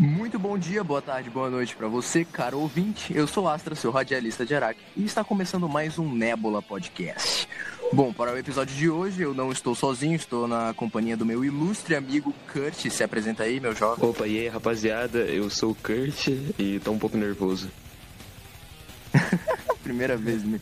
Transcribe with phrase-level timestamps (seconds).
[0.00, 3.14] Muito bom dia, boa tarde, boa noite para você, caro ouvinte.
[3.14, 7.46] Eu sou Astra, seu radialista de Araque, e está começando mais um Nebula Podcast.
[7.92, 11.44] Bom, para o episódio de hoje, eu não estou sozinho, estou na companhia do meu
[11.44, 12.88] ilustre amigo Kurt.
[12.88, 14.08] Se apresenta aí, meu jovem.
[14.08, 17.68] Opa, e aí, rapaziada, eu sou o Kurt e tô um pouco nervoso.
[19.84, 20.58] Primeira vez, né?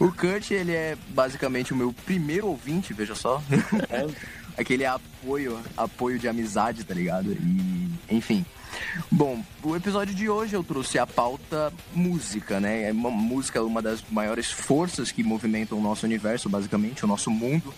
[0.00, 3.40] O Kurt, ele é basicamente o meu primeiro ouvinte, veja só.
[3.88, 4.08] É.
[4.60, 7.32] Aquele apoio, apoio de amizade, tá ligado?
[7.32, 8.44] E, enfim.
[9.10, 12.88] Bom, o episódio de hoje eu trouxe a pauta música, né?
[12.88, 17.08] É uma música é uma das maiores forças que movimentam o nosso universo, basicamente, o
[17.08, 17.74] nosso mundo.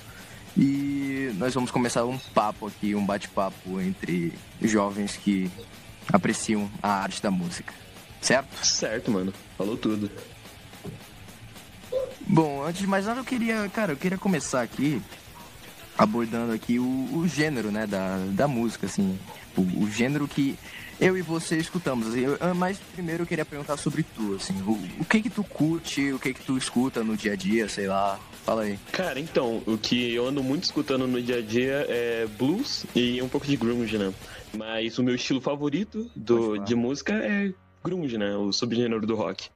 [0.56, 5.50] E nós vamos começar um papo aqui, um bate-papo entre jovens que
[6.12, 7.72] apreciam a arte da música.
[8.20, 8.64] Certo?
[8.64, 9.32] Certo, mano.
[9.56, 10.10] Falou tudo.
[12.26, 15.02] Bom, antes de mais nada, eu queria, cara, eu queria começar aqui
[15.96, 19.18] abordando aqui o, o gênero, né, da, da música, assim,
[19.56, 20.56] o, o gênero que
[21.00, 22.08] eu e você escutamos.
[22.08, 25.42] Assim, eu, mas primeiro eu queria perguntar sobre tu, assim, o, o que que tu
[25.42, 28.78] curte, o que que tu escuta no dia a dia, sei lá, fala aí.
[28.92, 33.20] Cara, então, o que eu ando muito escutando no dia a dia é blues e
[33.20, 34.12] um pouco de grunge, né?
[34.56, 38.36] Mas o meu estilo favorito do, de música é grunge, né?
[38.36, 39.48] O subgênero do rock.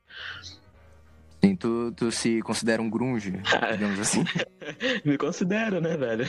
[1.47, 3.41] Sim, tu, tu se considera um grunge,
[3.73, 4.25] digamos assim?
[5.05, 6.25] Me considero, né, velho?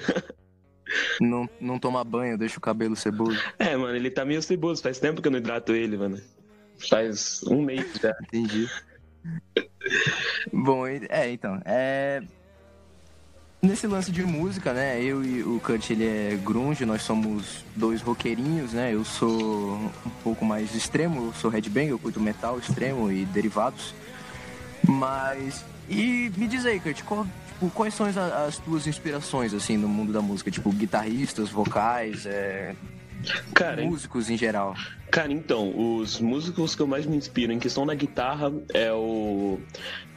[1.20, 3.42] Não, não toma banho, deixa o cabelo ceboso.
[3.58, 4.82] É, mano, ele tá meio ceboso.
[4.82, 6.22] Faz tempo que eu não hidrato ele, mano.
[6.90, 8.16] Faz um mês já.
[8.22, 8.70] Entendi.
[10.54, 11.60] Bom, é, então.
[11.66, 12.22] É...
[13.60, 15.02] Nesse lance de música, né?
[15.02, 18.94] Eu e o Kurt, ele é grunge, nós somos dois roqueirinhos, né?
[18.94, 23.95] Eu sou um pouco mais extremo, eu sou headbang, eu curto metal extremo e derivados.
[24.88, 25.63] Mas.
[25.89, 29.88] E me diz aí, Kurt, qual, tipo, quais são as, as, tuas inspirações, assim, no
[29.88, 30.52] mundo da música?
[30.52, 32.75] Tipo, guitarristas, vocais, é...
[33.54, 34.76] Cara, músicos em geral.
[35.10, 39.58] Cara, então, os músicos que eu mais me inspiro em questão da guitarra é o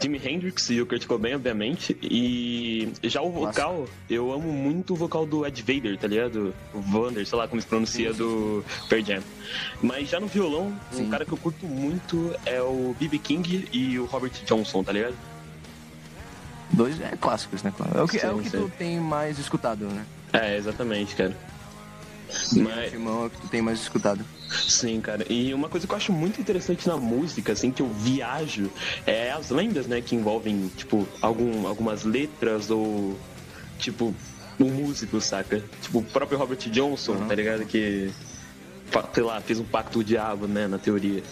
[0.01, 1.97] Jimi Hendrix e o Kurt Cobain, obviamente.
[2.03, 3.93] E já o vocal, Nossa.
[4.09, 6.53] eu amo muito o vocal do Ed Vader, tá ligado?
[6.75, 9.23] O Vander, sei lá como se pronuncia, do Pearl Jam.
[9.81, 11.05] Mas já no violão, Sim.
[11.05, 13.19] um cara que eu curto muito é o B.B.
[13.19, 15.15] King e o Robert Johnson, tá ligado?
[16.73, 17.73] Dois é clássicos, né?
[17.95, 20.05] É o que, é o que tu tem mais escutado, né?
[20.33, 21.37] É, exatamente, cara.
[22.57, 22.93] Mas...
[22.93, 24.25] Irmão, é o que tu tem mais escutado.
[24.51, 25.25] Sim, cara.
[25.31, 28.71] E uma coisa que eu acho muito interessante na música, assim, que eu viajo,
[29.07, 33.19] é as lendas, né, que envolvem, tipo, algum, algumas letras ou,
[33.79, 34.15] tipo,
[34.59, 35.63] um músico, saca?
[35.83, 37.29] Tipo, o próprio Robert Johnson, uhum.
[37.29, 37.65] tá ligado?
[37.65, 38.11] Que,
[39.15, 41.23] sei lá, fez um pacto do diabo, né, na teoria.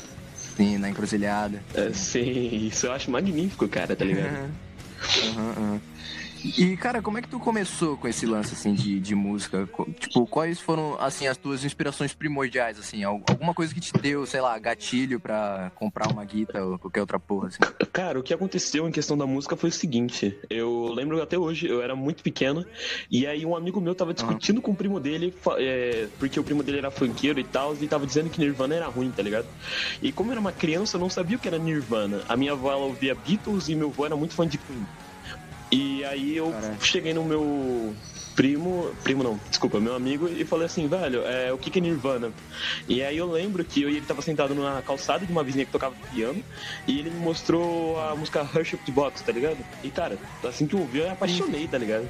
[0.56, 1.62] Sim, na encruzilhada.
[1.74, 4.50] É, sim, isso eu acho magnífico, cara, tá ligado?
[5.36, 5.80] Uhum, uhum.
[6.44, 9.68] E, cara, como é que tu começou com esse lance, assim, de, de música?
[9.98, 13.02] Tipo, quais foram, assim, as tuas inspirações primordiais, assim?
[13.02, 17.18] Alguma coisa que te deu, sei lá, gatilho pra comprar uma guitarra ou qualquer outra
[17.18, 17.58] porra, assim?
[17.92, 20.36] Cara, o que aconteceu em questão da música foi o seguinte.
[20.48, 22.64] Eu lembro até hoje, eu era muito pequeno,
[23.10, 26.62] e aí um amigo meu tava discutindo com o primo dele, é, porque o primo
[26.62, 29.46] dele era funkeiro e tal, e tava dizendo que Nirvana era ruim, tá ligado?
[30.00, 32.22] E como eu era uma criança, eu não sabia o que era Nirvana.
[32.28, 34.86] A minha avó, ela ouvia Beatles e meu avô era muito fã de Queen.
[35.70, 36.84] E aí eu Caraca.
[36.84, 37.94] cheguei no meu
[38.38, 41.82] primo, primo não, desculpa, meu amigo, e falei assim, velho, é, o que, que é
[41.82, 42.32] Nirvana?
[42.88, 45.66] E aí eu lembro que eu e ele tava sentado na calçada de uma vizinha
[45.66, 46.40] que tocava piano,
[46.86, 49.58] e ele me mostrou a música Hush Up the Box, tá ligado?
[49.82, 52.08] E cara, assim que eu ouvi, eu me apaixonei, tá ligado?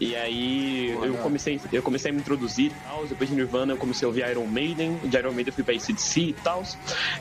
[0.00, 3.76] E aí eu comecei, eu comecei a me introduzir e tal, depois de Nirvana eu
[3.76, 6.64] comecei a ouvir Iron Maiden, de Iron Maiden eu fui pra ACDC e tal,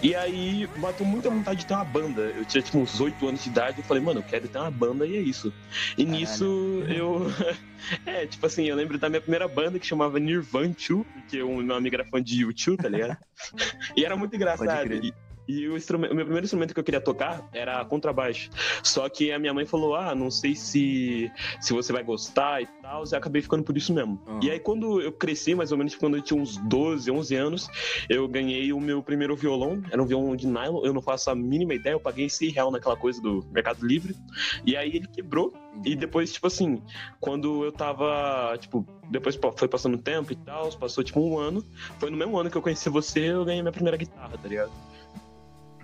[0.02, 2.22] e aí bateu muita vontade de ter uma banda.
[2.36, 4.72] Eu tinha tipo uns 8 anos de idade, eu falei, mano, eu quero ter uma
[4.72, 5.54] banda e é isso.
[5.96, 6.20] E Caralho.
[6.20, 7.32] nisso eu.
[8.06, 11.58] é, tipo assim, eu lembro da minha primeira banda que chamava Nirvana 2, porque o
[11.58, 13.18] meu amigo era fã de YouTube, tá ligado?
[13.96, 14.94] e era muito engraçado.
[14.94, 15.14] E,
[15.52, 18.50] e o, instrumento, o meu primeiro instrumento que eu queria tocar era contrabaixo.
[18.82, 22.68] Só que a minha mãe falou: Ah, não sei se, se você vai gostar e
[22.82, 23.04] tal.
[23.12, 24.22] E acabei ficando por isso mesmo.
[24.26, 24.40] Uhum.
[24.42, 27.70] E aí, quando eu cresci, mais ou menos quando eu tinha uns 12, 11 anos,
[28.10, 29.82] eu ganhei o meu primeiro violão.
[29.92, 30.86] Era um violão de nylon.
[30.86, 31.94] Eu não faço a mínima ideia.
[31.94, 34.16] Eu paguei 100 real naquela coisa do Mercado Livre.
[34.66, 35.54] E aí ele quebrou.
[35.86, 36.82] E depois, tipo assim,
[37.20, 41.64] quando eu tava, tipo, depois foi passando tempo e tal, passou tipo um ano.
[42.00, 44.72] Foi no mesmo ano que eu conheci você, eu ganhei minha primeira guitarra, tá ligado?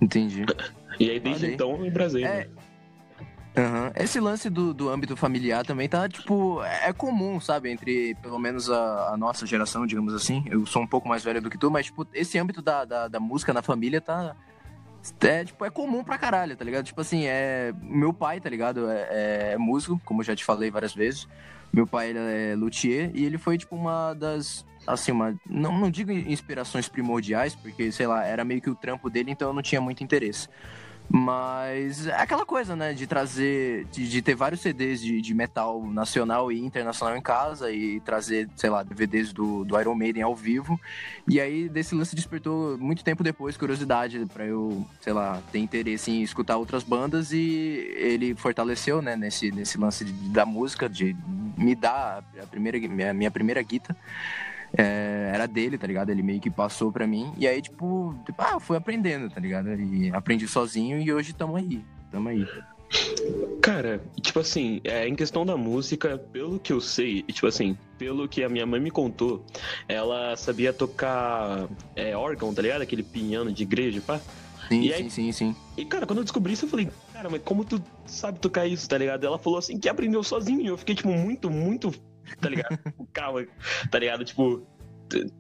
[0.01, 0.45] Entendi.
[0.99, 2.25] E aí, desde então, em Brasil.
[2.25, 2.47] É...
[3.57, 3.91] Uhum.
[3.95, 7.71] Esse lance do, do âmbito familiar também tá, tipo, é comum, sabe?
[7.71, 10.44] Entre, pelo menos, a, a, nossa geração, digamos assim.
[10.47, 13.07] Eu sou um pouco mais velho do que tu, mas, tipo, esse âmbito da, da,
[13.07, 14.35] da música na família tá
[15.21, 16.85] é, tipo, é comum pra caralho, tá ligado?
[16.85, 17.73] Tipo assim, é.
[17.81, 18.89] Meu pai, tá ligado?
[18.89, 21.27] É, é músico, como eu já te falei várias vezes.
[21.71, 24.65] Meu pai ele é luthier e ele foi, tipo, uma das.
[24.87, 25.37] Assim, uma.
[25.45, 29.49] Não, não digo inspirações primordiais, porque, sei lá, era meio que o trampo dele, então
[29.49, 30.47] eu não tinha muito interesse.
[31.09, 32.93] Mas é aquela coisa, né?
[32.93, 33.85] De trazer.
[33.85, 38.49] De, de ter vários CDs de, de, metal nacional e internacional em casa e trazer,
[38.57, 40.79] sei lá, DVDs do, do Iron Maiden ao vivo.
[41.25, 46.11] E aí, desse lance despertou muito tempo depois curiosidade para eu, sei lá, ter interesse
[46.11, 49.15] em escutar outras bandas e ele fortaleceu, né?
[49.15, 51.15] Nesse, nesse lance de, da música, de
[51.57, 53.97] me dar a primeira, minha, minha primeira guitarra
[54.75, 56.09] é, era dele, tá ligado?
[56.09, 57.31] Ele meio que passou pra mim.
[57.37, 59.69] E aí, tipo, tipo ah, fui aprendendo, tá ligado?
[59.73, 61.83] E aprendi sozinho e hoje tamo aí.
[62.11, 62.47] Tamo aí.
[63.61, 68.27] Cara, tipo assim, é, em questão da música, pelo que eu sei, tipo assim, pelo
[68.27, 69.45] que a minha mãe me contou,
[69.89, 72.81] ela sabia tocar é, órgão, tá ligado?
[72.81, 74.21] Aquele piano de igreja, pá.
[74.69, 75.55] Sim, e aí, sim, sim, sim.
[75.75, 78.87] E, cara, quando eu descobri isso, eu falei, cara, mas como tu sabe tocar isso,
[78.87, 79.25] tá ligado?
[79.25, 80.65] Ela falou assim, que aprendeu sozinho.
[80.65, 81.93] Eu fiquei, tipo, muito, muito
[82.39, 82.79] tá ligado?
[83.13, 83.45] Calma,
[83.89, 84.24] tá ligado?
[84.24, 84.65] Tipo,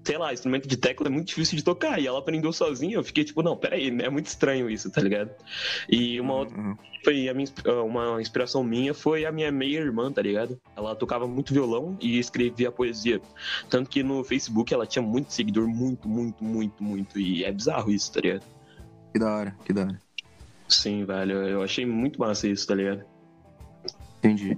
[0.03, 1.99] sei lá, instrumento de tecla é muito difícil de tocar.
[1.99, 2.95] E ela aprendeu sozinha.
[2.95, 5.31] Eu fiquei tipo, não, peraí, é muito estranho isso, tá ligado?
[5.89, 6.57] E uma outra.
[6.57, 6.75] Uhum.
[7.03, 7.47] Foi a minha,
[7.85, 10.59] uma inspiração minha foi a minha meia-irmã, tá ligado?
[10.75, 13.21] Ela tocava muito violão e escrevia poesia.
[13.69, 17.19] Tanto que no Facebook ela tinha muito seguidor, muito, muito, muito, muito.
[17.19, 18.43] E é bizarro isso, tá ligado?
[19.13, 20.01] Que da hora, que da hora.
[20.67, 21.47] Sim, velho.
[21.47, 23.05] Eu achei muito massa isso, tá ligado?
[24.17, 24.57] Entendi.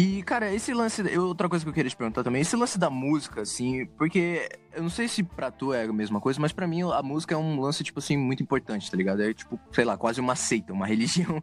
[0.00, 1.02] E, cara, esse lance.
[1.18, 4.80] Outra coisa que eu queria te perguntar também, esse lance da música, assim, porque eu
[4.80, 7.38] não sei se pra tu é a mesma coisa, mas pra mim a música é
[7.38, 9.20] um lance, tipo assim, muito importante, tá ligado?
[9.20, 11.42] É tipo, sei lá, quase uma seita, uma religião.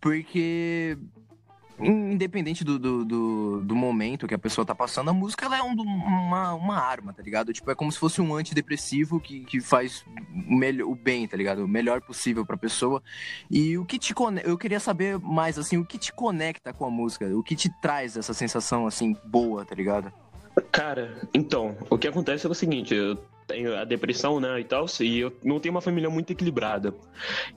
[0.00, 0.96] Porque
[1.80, 5.62] independente do, do, do, do, momento que a pessoa tá passando, a música ela é
[5.62, 7.52] um, uma, uma arma, tá ligado?
[7.52, 10.04] Tipo, é como se fosse um antidepressivo que, que faz
[10.48, 11.64] o, melhor, o bem, tá ligado?
[11.64, 13.02] O melhor possível pra pessoa.
[13.50, 16.84] E o que te conecta, eu queria saber mais, assim, o que te conecta com
[16.84, 17.26] a música?
[17.36, 20.12] O que te traz essa sensação, assim, boa, tá ligado?
[20.72, 23.16] Cara, então, o que acontece é o seguinte, eu
[23.48, 26.94] tenho a depressão, né, e tal, e eu não tenho uma família muito equilibrada.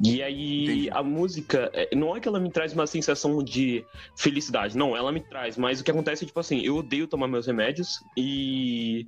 [0.03, 0.89] E aí Entendi.
[0.91, 3.85] a música, é, não é que ela me traz uma sensação de
[4.15, 7.27] felicidade, não, ela me traz, mas o que acontece é, tipo assim, eu odeio tomar
[7.27, 9.05] meus remédios e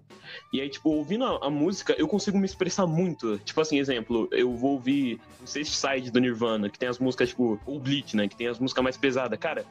[0.51, 3.37] e aí, tipo, ouvindo a, a música, eu consigo me expressar muito.
[3.39, 7.29] Tipo assim, exemplo, eu vou ouvir o Sixth Side do Nirvana, que tem as músicas,
[7.29, 9.37] tipo, o Bleach, né, que tem as músicas mais pesadas.
[9.39, 9.65] Cara,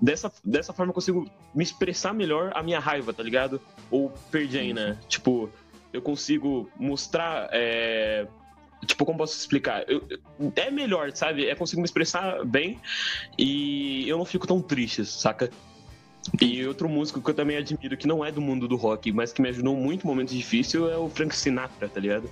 [0.00, 3.60] dessa, dessa forma eu consigo me expressar melhor a minha raiva, tá ligado?
[3.90, 4.98] Ou Perjane, né?
[5.08, 5.50] Tipo,
[5.92, 7.48] eu consigo mostrar.
[7.52, 8.26] É,
[8.86, 9.84] tipo, como posso explicar?
[9.88, 10.02] Eu,
[10.56, 11.46] é melhor, sabe?
[11.46, 12.78] É consigo me expressar bem
[13.38, 15.50] e eu não fico tão triste, saca?
[16.40, 19.32] E outro músico que eu também admiro, que não é do mundo do rock, mas
[19.32, 22.30] que me ajudou muito em momentos difíceis, é o Frank Sinatra, tá ligado?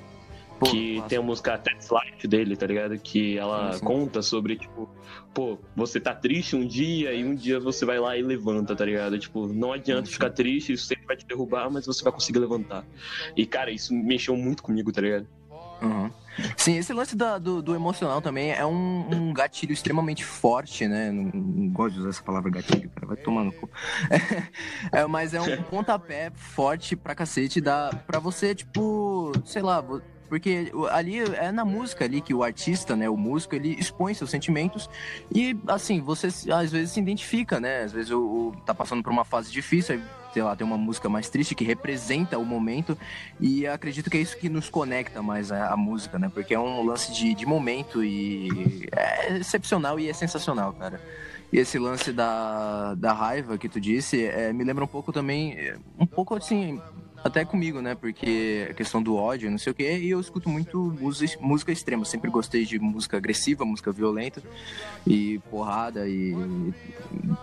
[0.58, 2.98] Pô, que tem a música That's Life dele, tá ligado?
[2.98, 3.84] Que ela sim, sim.
[3.84, 4.88] conta sobre, tipo,
[5.34, 8.84] pô, você tá triste um dia e um dia você vai lá e levanta, tá
[8.84, 9.18] ligado?
[9.18, 12.84] Tipo, não adianta ficar triste, isso sempre vai te derrubar, mas você vai conseguir levantar.
[13.36, 15.26] E, cara, isso mexeu muito comigo, tá ligado?
[15.82, 16.10] Uhum.
[16.56, 21.10] Sim, esse lance da, do, do, emocional também é um, um, gatilho extremamente forte, né?
[21.10, 23.68] Não, não, gosto de usar essa palavra gatilho, cara, vai tomar no cu.
[24.92, 29.82] É, é, mas é um pontapé forte pra cacete da, pra você, tipo, sei lá,
[30.28, 34.30] porque ali é na música ali que o artista, né, o músico, ele expõe seus
[34.30, 34.88] sentimentos
[35.34, 37.84] e, assim, você às vezes se identifica, né?
[37.84, 40.02] Às vezes o, o tá passando por uma fase difícil, aí,
[40.32, 42.96] sei lá, tem uma música mais triste que representa o momento
[43.40, 46.30] e acredito que é isso que nos conecta mais a música, né?
[46.32, 51.00] Porque é um lance de, de momento e é excepcional e é sensacional, cara.
[51.52, 55.56] E esse lance da, da raiva que tu disse, é, me lembra um pouco também,
[55.98, 56.80] um pouco assim,
[57.26, 57.94] até comigo, né?
[57.94, 61.72] Porque a questão do ódio, não sei o quê, e eu escuto muito música, música
[61.72, 62.04] extrema.
[62.04, 64.42] Sempre gostei de música agressiva, música violenta,
[65.06, 66.74] e porrada, e, e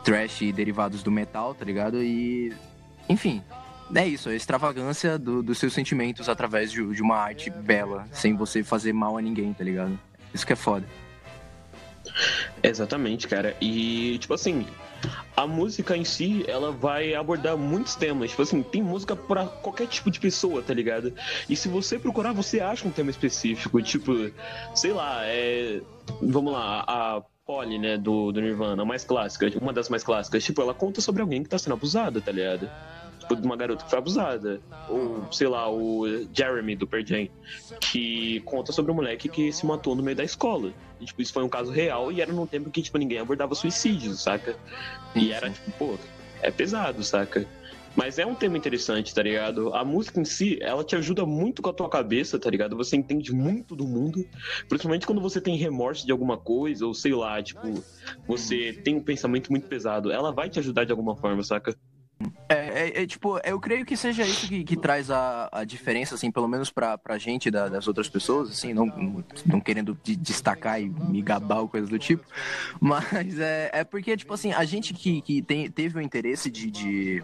[0.03, 2.01] trash e derivados do metal, tá ligado?
[2.01, 2.53] E.
[3.07, 3.43] Enfim,
[3.93, 8.35] é isso, a extravagância do, dos seus sentimentos através de, de uma arte bela, sem
[8.35, 9.99] você fazer mal a ninguém, tá ligado?
[10.33, 10.85] Isso que é foda.
[12.61, 13.55] Exatamente, cara.
[13.61, 14.65] E, tipo assim,
[15.36, 18.29] a música em si, ela vai abordar muitos temas.
[18.29, 21.13] Tipo assim, tem música para qualquer tipo de pessoa, tá ligado?
[21.50, 23.81] E se você procurar, você acha um tema específico.
[23.81, 24.31] Tipo,
[24.75, 25.81] sei lá, é.
[26.22, 30.43] Vamos lá, a Polly, né, do, do Nirvana, a mais clássica, uma das mais clássicas.
[30.43, 32.69] Tipo, ela conta sobre alguém que tá sendo abusada, tá ligado?
[33.23, 34.61] Tipo, de uma garota que foi abusada.
[34.87, 37.27] Ou, sei lá, o Jeremy do Pearl Jam,
[37.79, 40.71] que conta sobre um moleque que se matou no meio da escola.
[40.99, 43.55] E, tipo, isso foi um caso real e era num tempo que, tipo, ninguém abordava
[43.55, 44.55] suicídio, saca?
[45.15, 45.97] E era, tipo, pô,
[46.41, 47.47] é pesado, saca?
[47.95, 49.73] Mas é um tema interessante, tá ligado?
[49.75, 52.75] A música em si, ela te ajuda muito com a tua cabeça, tá ligado?
[52.75, 54.25] Você entende muito do mundo,
[54.67, 57.83] principalmente quando você tem remorso de alguma coisa, ou sei lá, tipo,
[58.27, 60.11] você tem um pensamento muito pesado.
[60.11, 61.75] Ela vai te ajudar de alguma forma, saca?
[62.49, 66.15] É, é, é, tipo, eu creio que seja isso que, que traz a, a diferença,
[66.15, 70.15] assim, pelo menos pra, pra gente da, das outras pessoas, assim, não, não querendo de,
[70.15, 72.23] destacar e me gabar ou coisa do tipo,
[72.81, 76.71] mas é, é porque, tipo assim, a gente que, que tem, teve o interesse de,
[76.71, 77.23] de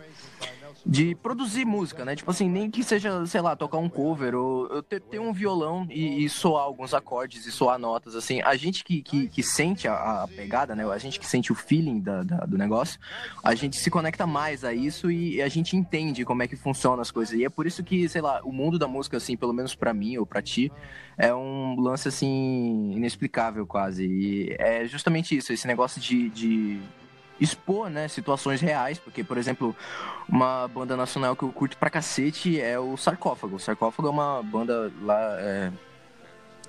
[0.85, 2.15] de produzir música, né?
[2.15, 5.85] Tipo assim, nem que seja, sei lá, tocar um cover ou ter, ter um violão
[5.89, 8.41] e, e, soar alguns acordes e soar notas, assim.
[8.41, 10.85] A gente que, que, que sente a, a, pegada, né?
[10.89, 12.99] A gente que sente o feeling da, da, do negócio,
[13.43, 17.01] a gente se conecta mais a isso e a gente entende como é que funciona
[17.01, 17.37] as coisas.
[17.37, 19.93] E é por isso que, sei lá, o mundo da música, assim, pelo menos para
[19.93, 20.71] mim ou para ti,
[21.17, 24.05] é um lance, assim, inexplicável quase.
[24.05, 26.79] E é justamente isso, esse negócio de, de
[27.39, 29.75] expor, né, situações reais, porque, por exemplo,
[30.27, 33.55] uma banda nacional que eu curto pra cacete é o Sarcófago.
[33.55, 35.71] O Sarcófago é uma banda lá é,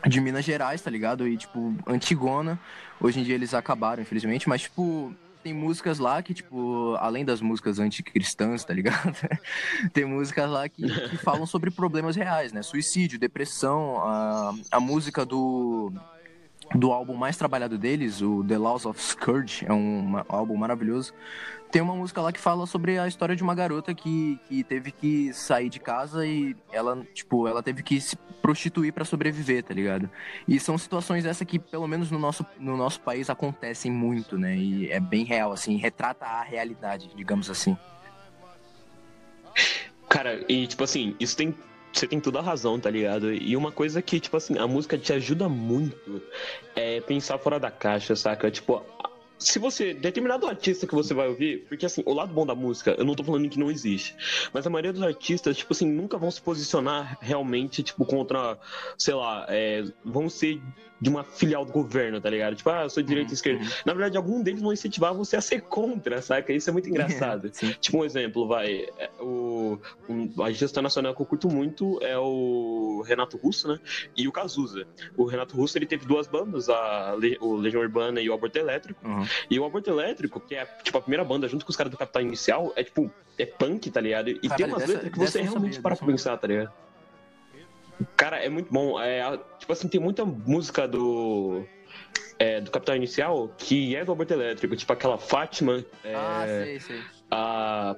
[0.09, 1.27] de Minas Gerais, tá ligado?
[1.27, 2.59] E, tipo, antigona.
[3.01, 7.41] Hoje em dia eles acabaram, infelizmente, mas, tipo, tem músicas lá que, tipo, além das
[7.41, 9.15] músicas anticristãs, tá ligado?
[9.93, 12.63] tem músicas lá que, que, falam sobre problemas reais, né?
[12.63, 15.93] Suicídio, depressão, a, a música do
[16.75, 21.13] do álbum mais trabalhado deles, o The Laws of Scourge, é um álbum maravilhoso.
[21.71, 24.91] Tem uma música lá que fala sobre a história de uma garota que, que teve
[24.91, 29.73] que sair de casa e ela, tipo, ela teve que se prostituir para sobreviver, tá
[29.73, 30.11] ligado?
[30.49, 34.57] E são situações essa que, pelo menos no nosso, no nosso país, acontecem muito, né?
[34.57, 37.77] E é bem real, assim, retrata a realidade, digamos assim.
[40.09, 41.55] Cara, e tipo assim, isso tem
[41.93, 43.33] você tem toda a razão, tá ligado?
[43.33, 46.23] E uma coisa que, tipo assim, a música te ajuda muito
[46.75, 48.51] é pensar fora da caixa, saca?
[48.51, 48.85] Tipo,
[49.41, 49.95] se você.
[49.95, 53.15] Determinado artista que você vai ouvir, porque assim, o lado bom da música, eu não
[53.15, 54.15] tô falando que não existe.
[54.53, 58.59] Mas a maioria dos artistas, tipo assim, nunca vão se posicionar realmente, tipo, contra,
[58.99, 60.61] sei lá, é, vão ser
[61.01, 62.55] de uma filial do governo, tá ligado?
[62.55, 63.65] Tipo, ah, eu sou de direita e uhum, esquerda.
[63.65, 63.71] Uhum.
[63.87, 66.53] Na verdade, algum deles vão incentivar você a ser contra, saca?
[66.53, 67.51] Isso é muito engraçado.
[67.81, 68.87] tipo, um exemplo, vai.
[68.99, 69.79] É, o,
[70.09, 73.79] o, a gestão nacional que eu curto muito é o Renato Russo, né?
[74.15, 74.87] E o Cazuza.
[75.17, 79.07] O Renato Russo, ele teve duas bandas, a o Legião Urbana e o Aborto Elétrico.
[79.07, 79.25] Uhum.
[79.51, 81.97] E o Aborto Elétrico, que é, tipo, a primeira banda, junto com os caras do
[81.99, 84.31] Capital Inicial, é, tipo, é punk, tá ligado?
[84.31, 86.73] E Caralho, tem umas dessa, letras que você realmente sabia, para pra pensar, tá ligado?
[88.17, 89.01] Cara, é muito bom.
[89.01, 91.65] É, tipo assim, tem muita música do.
[92.39, 95.85] É, do Capital Inicial que é do Aborto Elétrico, tipo aquela Fátima.
[96.03, 97.01] É, ah, sei, sei.
[97.31, 97.97] A.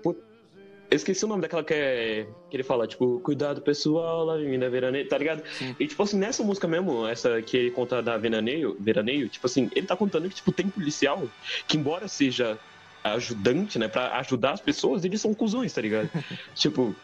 [0.92, 4.58] Eu esqueci o nome daquela que, é, que ele fala, tipo, cuidado pessoal, lá vem
[4.58, 5.42] da veraneio, tá ligado?
[5.56, 5.74] Sim.
[5.80, 9.70] E, tipo assim, nessa música mesmo, essa que ele conta da veraneio, veraneio, tipo assim,
[9.74, 11.26] ele tá contando que, tipo, tem policial
[11.66, 12.58] que, embora seja
[13.02, 16.10] ajudante, né, pra ajudar as pessoas, eles são cuzões, tá ligado?
[16.54, 16.94] tipo,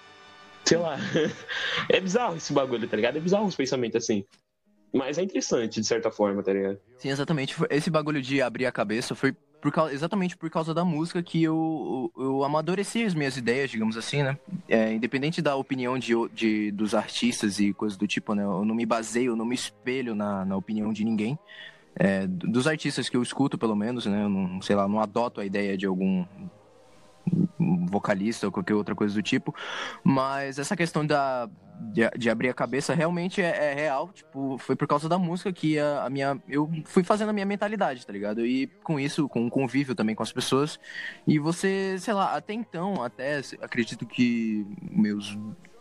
[0.67, 0.99] sei lá.
[1.89, 3.17] É bizarro esse bagulho, tá ligado?
[3.17, 4.23] É bizarro os pensamentos assim.
[4.93, 6.79] Mas é interessante, de certa forma, tá ligado?
[6.99, 7.57] Sim, exatamente.
[7.71, 11.43] Esse bagulho de abrir a cabeça foi por causa, exatamente por causa da música que
[11.43, 14.39] eu, eu, eu amadureci as minhas ideias, digamos assim, né?
[14.69, 18.45] É, independente da opinião de, de, dos artistas e coisas do tipo, né?
[18.45, 21.39] Eu não me baseio, eu não me espelho na, na opinião de ninguém.
[21.97, 24.23] É, dos artistas que eu escuto, pelo menos, né?
[24.23, 26.25] Eu não, sei lá, não adoto a ideia de algum
[27.91, 29.55] vocalista ou qualquer outra coisa do tipo.
[30.05, 31.49] Mas essa questão da,
[31.81, 34.11] de, de abrir a cabeça realmente é, é, real.
[34.13, 36.41] Tipo, foi por causa da música que a, a, minha.
[36.49, 38.45] Eu fui fazendo a minha mentalidade, tá ligado?
[38.45, 40.79] E com isso, com o convívio também com as pessoas.
[41.27, 45.37] E você, sei lá, até então, até acredito que meus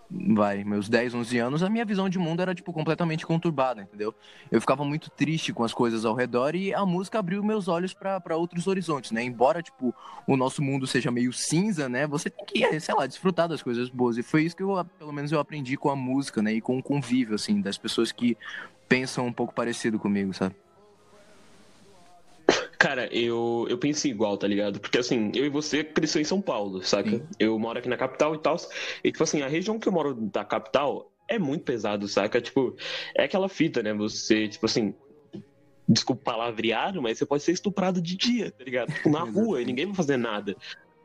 [0.10, 4.16] vai, meus 10, 11 anos, a minha visão de mundo era, tipo, completamente conturbada, entendeu?
[4.50, 7.94] Eu ficava muito triste com as coisas ao redor e a música abriu meus olhos
[7.94, 9.24] para outros horizontes, né?
[9.24, 9.94] Embora, tipo,
[10.26, 12.08] o nosso mundo seja meio cinza, né?
[12.08, 14.18] Você tem que, sei lá, desfrutar das coisas boas.
[14.18, 16.54] E foi isso que eu, pelo menos, eu aprendi com a música, né?
[16.54, 18.38] E com o convívio, assim, das pessoas que
[18.88, 20.56] pensam um pouco parecido comigo, sabe?
[22.80, 24.80] Cara, eu, eu penso igual, tá ligado?
[24.80, 27.10] Porque assim, eu e você cresceu em São Paulo, saca?
[27.10, 27.28] Sim.
[27.40, 28.56] Eu moro aqui na capital e tal.
[29.04, 32.40] E tipo assim, a região que eu moro da capital é muito pesado, saca?
[32.40, 32.76] Tipo,
[33.16, 33.94] é aquela fita, né?
[33.94, 34.94] Você, tipo assim,
[35.88, 38.94] desculpa palavreado, mas você pode ser estuprado de dia, tá ligado?
[38.94, 40.56] Tipo, na rua e ninguém vai fazer nada.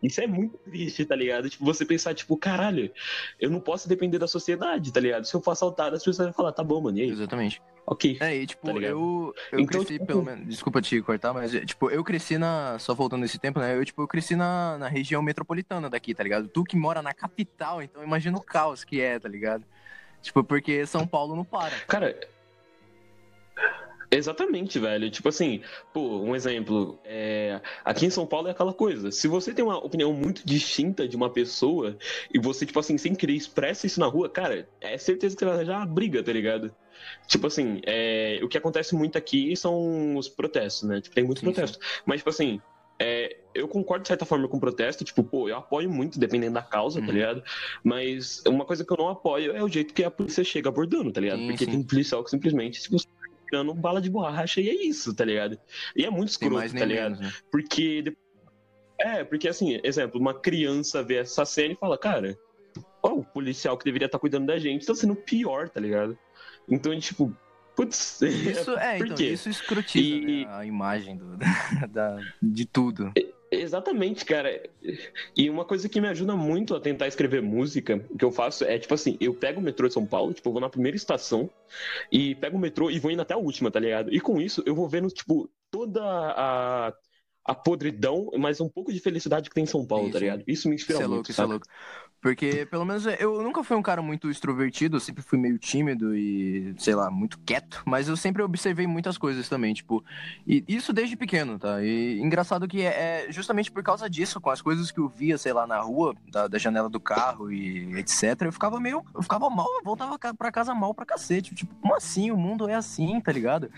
[0.02, 1.48] Isso é muito triste, tá ligado?
[1.48, 2.90] Tipo, você pensar, tipo, caralho,
[3.38, 5.24] eu não posso depender da sociedade, tá ligado?
[5.24, 7.10] Se eu for assaltado, as pessoas vão falar, tá bom, mano, e aí?
[7.10, 7.62] Exatamente.
[7.86, 8.18] Ok.
[8.20, 10.06] É, e tipo, tá eu, eu então, cresci tipo...
[10.06, 10.46] pelo menos.
[10.46, 12.78] Desculpa te cortar, mas, tipo, eu cresci na.
[12.78, 13.76] Só voltando nesse tempo, né?
[13.76, 16.48] Eu, tipo, eu cresci na, na região metropolitana daqui, tá ligado?
[16.48, 19.64] Tu que mora na capital, então imagina o caos que é, tá ligado?
[20.20, 21.74] Tipo, porque São Paulo não para.
[21.88, 22.18] Cara,
[24.12, 25.10] Exatamente, velho.
[25.10, 26.98] Tipo assim, pô, um exemplo.
[27.02, 27.60] É...
[27.82, 29.10] Aqui em São Paulo é aquela coisa.
[29.10, 31.96] Se você tem uma opinião muito distinta de uma pessoa
[32.32, 35.78] e você, tipo assim, sem querer expressa isso na rua, cara, é certeza que arranjar
[35.78, 36.74] uma briga, tá ligado?
[37.26, 38.38] Tipo assim, é...
[38.42, 41.00] o que acontece muito aqui são os protestos, né?
[41.00, 41.78] Tipo, tem muito sim, protesto.
[41.82, 42.02] Sim.
[42.04, 42.60] Mas, tipo assim,
[42.98, 46.54] é, eu concordo de certa forma com o protesto, tipo, pô, eu apoio muito, dependendo
[46.54, 47.06] da causa, tá uhum.
[47.06, 47.42] tá ligado?
[47.82, 51.10] Mas uma coisa que eu não apoio é o jeito que a polícia chega abordando,
[51.10, 51.38] tá ligado?
[51.38, 51.70] Sim, Porque sim.
[51.70, 52.96] tem policial que simplesmente, tipo,
[53.52, 55.58] tirando bala de borracha e é isso, tá ligado?
[55.94, 57.16] E é muito escroto, tá ligado?
[57.16, 57.32] Menos, né?
[57.50, 58.16] Porque.
[58.98, 62.38] É, porque assim, exemplo, uma criança vê essa cena e fala, cara,
[63.02, 66.16] ó, o policial que deveria estar tá cuidando da gente tá sendo pior, tá ligado?
[66.68, 67.36] Então, tipo,
[67.76, 68.22] putz.
[68.22, 70.44] Isso, é, então, isso escrotiza e...
[70.44, 71.36] né, a imagem do,
[71.90, 73.12] da, de tudo.
[73.52, 74.62] Exatamente, cara.
[75.36, 78.64] E uma coisa que me ajuda muito a tentar escrever música, o que eu faço
[78.64, 80.96] é, tipo assim, eu pego o metrô de São Paulo, tipo, eu vou na primeira
[80.96, 81.50] estação
[82.10, 84.12] e pego o metrô e vou indo até a última, tá ligado?
[84.12, 86.94] E com isso eu vou vendo, tipo, toda a
[87.44, 90.44] a podridão, mas um pouco de felicidade que tem em São Paulo, tá ligado?
[90.46, 91.12] Isso me inspira isso muito.
[91.12, 91.66] É louco, isso é louco.
[92.22, 96.16] Porque, pelo menos, eu nunca fui um cara muito extrovertido, eu sempre fui meio tímido
[96.16, 100.04] e, sei lá, muito quieto, mas eu sempre observei muitas coisas também, tipo,
[100.46, 101.82] e isso desde pequeno, tá?
[101.82, 105.36] E engraçado que é, é justamente por causa disso, com as coisas que eu via,
[105.36, 109.22] sei lá, na rua, da, da janela do carro e etc, eu ficava meio, eu
[109.22, 112.30] ficava mal, eu voltava pra casa mal pra cacete, tipo, como assim?
[112.30, 113.68] O mundo é assim, tá ligado?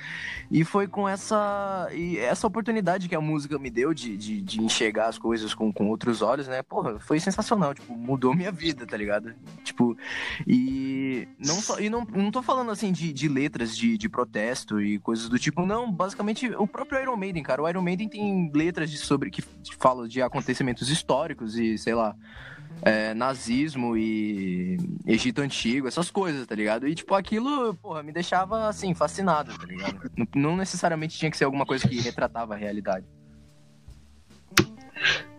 [0.51, 4.61] E foi com essa, e essa oportunidade que a música me deu de, de, de
[4.61, 6.63] enxergar as coisas com, com outros olhos, né?
[6.63, 9.35] Porra, foi sensacional, tipo, mudou minha vida, tá ligado?
[9.63, 9.97] Tipo,
[10.47, 14.81] e não só, e não, não tô falando assim de, de letras de, de protesto
[14.81, 18.51] e coisas do tipo, não, basicamente o próprio Iron Maiden, cara, o Iron Maiden tem
[18.55, 19.43] letras de, sobre que
[19.79, 22.15] falam de acontecimentos históricos e, sei lá,
[22.83, 24.77] é, nazismo e
[25.07, 26.87] Egito Antigo, essas coisas, tá ligado?
[26.87, 30.11] E, tipo, aquilo, porra, me deixava, assim, fascinado, tá ligado?
[30.17, 33.07] Não, não necessariamente tinha que ser alguma coisa que retratava a realidade.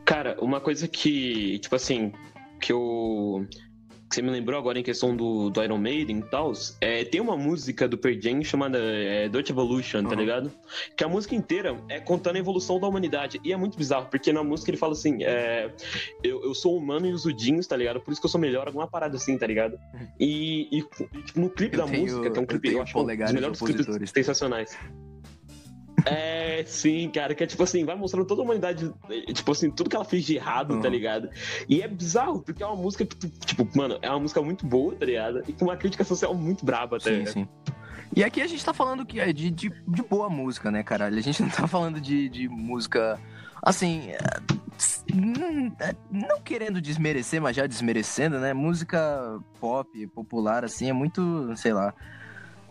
[0.03, 2.13] Cara, uma coisa que, tipo assim,
[2.59, 3.45] que eu.
[4.07, 7.19] Que você me lembrou agora em questão do, do Iron Maiden e tal, é, tem
[7.19, 10.15] uma música do Pearl Jam chamada é, Evolution, tá uhum.
[10.15, 10.51] ligado?
[10.95, 13.41] Que a música inteira é contando a evolução da humanidade.
[13.43, 15.71] E é muito bizarro, porque na música ele fala assim: é,
[16.23, 17.99] eu, eu sou humano e os udinhos, tá ligado?
[17.99, 19.77] Por isso que eu sou melhor, alguma parada assim, tá ligado?
[20.19, 22.73] E, e, e tipo, no clipe eu da tenho, música, que é um clipe, eu,
[22.75, 24.77] eu acho um dos melhores clipes sensacionais.
[26.03, 28.93] É, sim, cara, que é tipo assim, vai mostrando toda a humanidade,
[29.33, 30.81] tipo assim, tudo que ela fez de errado, uhum.
[30.81, 31.29] tá ligado?
[31.69, 33.05] E é bizarro, porque é uma música,
[33.45, 35.43] tipo, mano, é uma música muito boa, tá ligado?
[35.47, 37.27] E com uma crítica social muito braba, tá ligado?
[37.27, 37.73] Sim, sim.
[38.15, 41.17] E aqui a gente tá falando que é de, de, de boa música, né, caralho?
[41.17, 43.19] A gente não tá falando de, de música,
[43.61, 48.53] assim, é, não querendo desmerecer, mas já desmerecendo, né?
[48.53, 51.93] Música pop, popular, assim, é muito, sei lá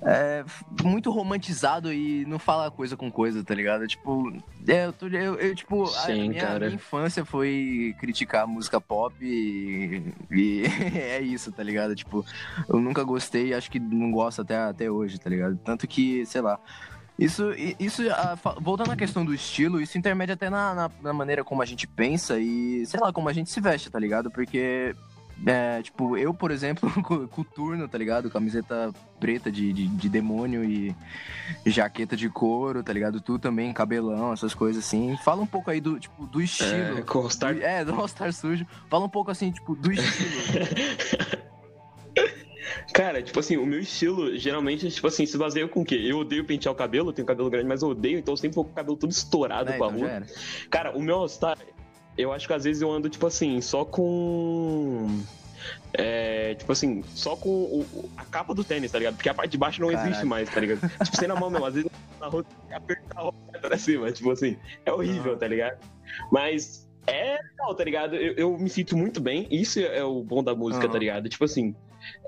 [0.05, 0.45] é,
[0.83, 3.87] muito romantizado e não fala coisa com coisa, tá ligado?
[3.87, 4.31] Tipo,
[4.69, 10.13] é, eu, eu, eu, tipo, Sim, a, minha, minha infância foi criticar música pop e,
[10.31, 10.65] e
[10.95, 11.95] é isso, tá ligado?
[11.95, 12.25] Tipo,
[12.69, 15.59] eu nunca gostei acho que não gosto até, até hoje, tá ligado?
[15.65, 16.59] Tanto que, sei lá.
[17.19, 18.03] Isso, isso
[18.61, 21.87] voltando à questão do estilo, isso intermede até na, na, na maneira como a gente
[21.87, 24.33] pensa e, sei lá, como a gente se veste, tá ligado?
[24.33, 24.95] Porque
[25.47, 26.91] é, tipo, eu, por exemplo,
[27.29, 28.31] coturno, tá ligado?
[28.31, 30.95] Camiseta preta de, de, de, demônio e
[31.67, 33.21] jaqueta de couro, tá ligado?
[33.21, 35.17] Tu também, cabelão, essas coisas assim.
[35.25, 36.99] Fala um pouco aí do, tipo, do estilo.
[36.99, 37.57] É, com All-Star...
[37.59, 38.67] É, do All-Star sujo.
[38.89, 41.45] Fala um pouco, assim, tipo, do estilo.
[42.93, 45.97] Cara, tipo assim, o meu estilo geralmente, tipo assim, se baseia com o quê?
[45.97, 48.55] Eu odeio pentear o cabelo, eu tenho cabelo grande, mas eu odeio, então eu sempre
[48.55, 50.23] vou com o cabelo todo estourado é, com a então rua.
[50.71, 51.59] Cara, o meu All-Star,
[52.17, 55.23] eu acho que às vezes eu ando, tipo assim, só com.
[55.93, 59.17] É, tipo assim, só com o, a capa do tênis, tá ligado?
[59.17, 60.09] Porque a parte de baixo não Caraca.
[60.09, 60.81] existe mais, tá ligado?
[61.05, 64.31] tipo, sem na mão mesmo, às vezes na rua apertar a roupa pra cima, tipo
[64.31, 65.79] assim, é horrível, tá ligado?
[66.31, 68.17] Mas é legal, tá ligado?
[68.17, 70.93] Eu, eu, me sinto muito bem, isso é o bom da música, uhum.
[70.93, 71.29] tá ligado?
[71.29, 71.75] Tipo assim,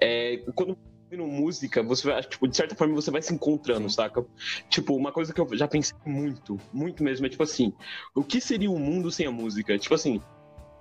[0.02, 3.94] é, quando ouvindo música, você vai, tipo, de certa forma você vai se encontrando, Sim.
[3.94, 4.24] saca?
[4.68, 7.72] Tipo, uma coisa que eu já pensei muito, muito mesmo, é tipo assim,
[8.14, 9.78] o que seria um mundo sem a música?
[9.78, 10.20] Tipo assim,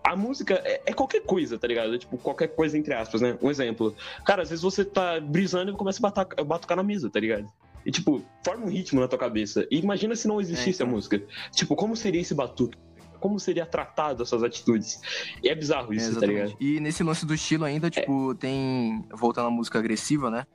[0.04, 1.96] a música é, é, qualquer coisa, tá ligado?
[1.96, 3.38] É, tipo, qualquer coisa entre aspas, né?
[3.42, 3.96] Um exemplo.
[4.26, 7.48] Cara, às vezes você tá brisando e começa a batucar na mesa, tá ligado?
[7.86, 9.68] E, tipo, forma um ritmo na tua cabeça.
[9.70, 10.88] E imagina se não existisse é, então.
[10.88, 11.22] a música.
[11.52, 12.78] Tipo, como seria esse batuque?
[13.20, 15.00] Como seria tratado essas atitudes.
[15.44, 16.56] E é bizarro isso, é, tá ligado?
[16.60, 18.36] E nesse lance do estilo ainda, tipo, é.
[18.36, 19.06] tem.
[19.12, 20.46] Voltando à música agressiva, né?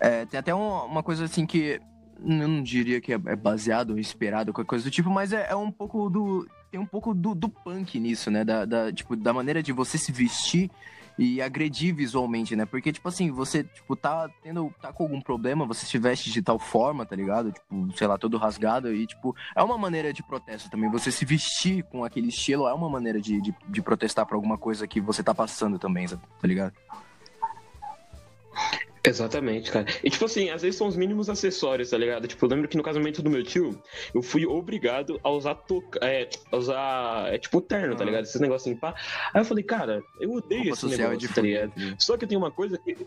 [0.00, 1.80] É, tem até um, uma coisa assim que.
[2.20, 5.46] Eu não diria que é, é baseado ou inspirado, qualquer coisa do tipo, mas é,
[5.50, 6.48] é um pouco do.
[6.70, 8.44] tem um pouco do, do punk nisso, né?
[8.44, 10.68] Da, da, tipo, da maneira de você se vestir
[11.18, 12.64] e agredir visualmente, né?
[12.64, 16.40] Porque, tipo assim, você, tipo, tá tendo, tá com algum problema, você se veste de
[16.40, 17.50] tal forma, tá ligado?
[17.50, 20.90] Tipo, sei lá, todo rasgado e, tipo, é uma maneira de protesto também.
[20.90, 24.56] Você se vestir com aquele estilo é uma maneira de, de, de protestar por alguma
[24.56, 26.72] coisa que você tá passando também, tá ligado?
[29.04, 29.86] Exatamente, cara.
[30.02, 32.26] E tipo assim, às vezes são os mínimos acessórios, tá ligado?
[32.26, 33.80] Tipo, eu lembro que no casamento do meu tio,
[34.14, 38.24] eu fui obrigado a usar toca, é, a usar, é tipo terno, tá ligado?
[38.24, 38.94] Esses negocinhos assim, pá.
[39.32, 41.72] Aí eu falei, cara, eu odeio esse negócio, é tá ligado?
[41.98, 43.06] Só que tenho uma coisa que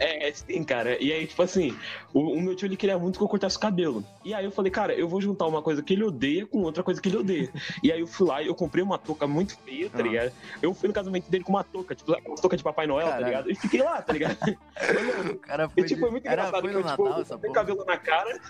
[0.00, 1.02] é, sim, cara.
[1.02, 1.76] E aí, tipo assim,
[2.12, 4.04] o, o, meu tio ele queria muito que eu cortasse o cabelo.
[4.24, 6.82] E aí eu falei, cara, eu vou juntar uma coisa que ele odeia com outra
[6.82, 7.50] coisa que ele odeia.
[7.82, 10.02] e aí eu fui lá e eu comprei uma touca muito feia, tá ah.
[10.02, 10.32] ligado?
[10.62, 13.22] Eu fui no casamento dele com uma touca, tipo, uma touca de Papai Noel, Caralho.
[13.22, 13.50] tá ligado?
[13.50, 14.38] E fiquei lá, tá ligado?
[15.32, 17.96] o cara foi, e, tipo, foi muito Era, engraçado, foi tipo, Natal, eu, cabelo na
[17.96, 18.40] cara.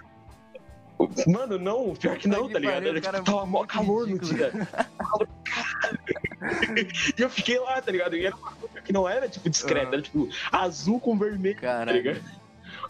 [1.27, 2.87] Mano, não, pior que não, tá ligado?
[2.87, 4.53] Era, tipo, tava mó calor no dia.
[7.19, 8.17] e eu fiquei lá, tá ligado?
[8.17, 11.87] E era uma coisa que não era, tipo, discreta, era, tipo, azul com vermelho, Caralho.
[11.87, 12.23] tá ligado?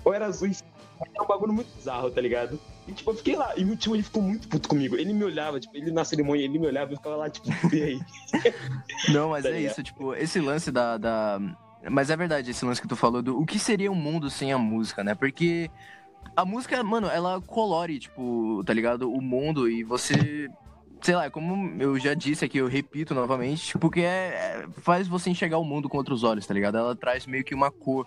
[0.04, 0.56] Ou era azul e
[1.00, 2.58] era um bagulho muito bizarro, tá ligado?
[2.86, 3.52] E, tipo, eu fiquei lá.
[3.56, 4.96] E meu tio, ele ficou muito puto comigo.
[4.96, 7.82] Ele me olhava, tipo, ele na cerimônia, ele me olhava e ficava lá, tipo, e
[7.82, 8.00] aí?
[9.12, 9.72] Não, mas tá é ligado?
[9.72, 11.40] isso, tipo, esse lance da, da...
[11.90, 14.52] Mas é verdade, esse lance que tu falou do o que seria um mundo sem
[14.52, 15.14] a música, né?
[15.14, 15.70] Porque
[16.36, 19.10] a música, mano, ela colore, tipo, tá ligado?
[19.10, 20.48] O mundo e você.
[21.00, 25.28] Sei lá, como eu já disse aqui, eu repito novamente, porque é, é, faz você
[25.28, 26.78] enxergar o mundo com outros olhos, tá ligado?
[26.78, 28.06] Ela traz meio que uma cor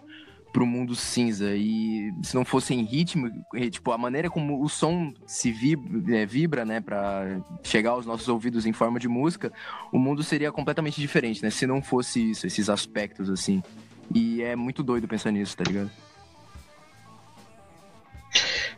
[0.52, 1.56] pro mundo cinza.
[1.56, 3.30] E se não fosse em ritmo,
[3.70, 8.28] tipo, a maneira como o som se vibra, é, vibra, né, pra chegar aos nossos
[8.28, 9.54] ouvidos em forma de música,
[9.92, 11.52] o mundo seria completamente diferente, né?
[11.52, 13.62] Se não fosse isso, esses aspectos, assim.
[14.14, 15.92] E é muito doido pensar nisso, tá ligado?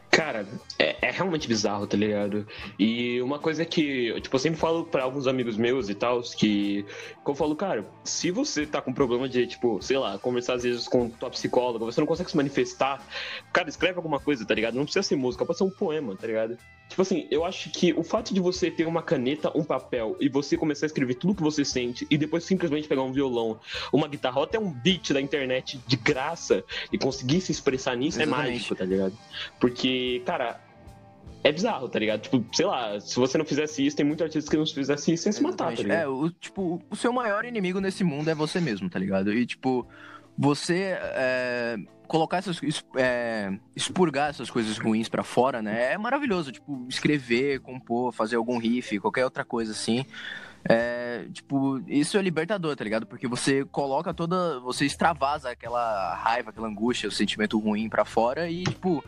[0.10, 0.46] Cara,
[0.78, 2.46] é, é, realmente bizarro, tá ligado?
[2.80, 6.84] E uma coisa que, tipo, eu sempre falo para alguns amigos meus e tal, que,
[6.84, 10.64] que eu falo, cara, se você tá com problema de, tipo, sei lá, conversar às
[10.64, 13.02] vezes com tua psicóloga, você não consegue se manifestar,
[13.54, 14.76] cara, escreve alguma coisa, tá ligado?
[14.76, 16.58] Não precisa ser música, pode ser um poema, tá ligado?
[16.90, 20.28] Tipo assim, eu acho que o fato de você ter uma caneta, um papel e
[20.28, 23.60] você começar a escrever tudo que você sente e depois simplesmente pegar um violão,
[23.94, 28.20] uma guitarra ou até um beat da internet de graça e conseguir se expressar nisso
[28.20, 28.50] é Exatamente.
[28.50, 29.18] é mágico, tá ligado?
[29.60, 30.60] Porque, cara,
[31.44, 32.22] é bizarro, tá ligado?
[32.22, 35.24] Tipo, sei lá, se você não fizesse isso, tem muitos artistas que não fizesse isso
[35.24, 36.00] sem se matar, tá ligado?
[36.00, 39.32] É, o, tipo, o seu maior inimigo nesse mundo é você mesmo, tá ligado?
[39.32, 39.88] E, tipo,
[40.42, 41.76] você é,
[42.08, 42.62] colocar essas.
[42.96, 45.92] É, expurgar essas coisas ruins para fora, né?
[45.92, 46.50] É maravilhoso.
[46.50, 50.06] Tipo, escrever, compor, fazer algum riff, qualquer outra coisa assim.
[50.68, 53.06] É, tipo, isso é libertador, tá ligado?
[53.06, 54.62] Porque você coloca toda.
[54.62, 59.04] Você extravasa aquela raiva, aquela angústia, o sentimento ruim para fora e, tipo,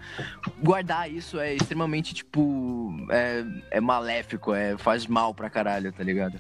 [0.61, 2.93] guardar isso é extremamente, tipo.
[3.09, 3.45] É,
[3.77, 6.37] é maléfico, é, faz mal pra caralho, tá ligado?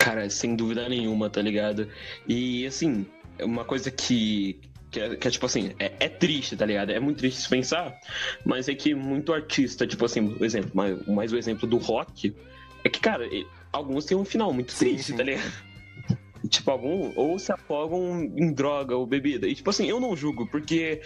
[0.00, 1.86] Cara, sem dúvida nenhuma, tá ligado?
[2.26, 3.06] E assim,
[3.38, 4.58] uma coisa que,
[4.90, 6.90] que é, que é, tipo assim, é, é, triste, tá ligado?
[6.90, 7.94] É muito triste se pensar,
[8.42, 12.34] mas é que muito artista, tipo assim, o exemplo, mais, mais o exemplo do rock,
[12.82, 13.28] é que, cara,
[13.70, 15.16] alguns têm um final muito sim, triste, sim.
[15.16, 15.52] tá ligado?
[16.48, 19.46] Tipo, algum, ou se afogam em droga ou bebida.
[19.46, 21.02] E, tipo assim, eu não julgo, porque